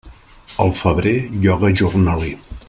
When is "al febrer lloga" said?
0.63-1.73